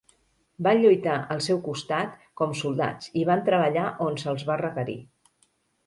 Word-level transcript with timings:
Van 0.67 0.79
lluitar 0.85 1.17
al 1.35 1.43
seu 1.49 1.59
costat 1.67 2.17
com 2.43 2.57
soldats 2.63 3.13
i 3.25 3.29
van 3.33 3.47
treballar 3.53 3.87
on 4.11 4.21
se'ls 4.25 4.51
va 4.53 4.61
requerir. 4.67 5.03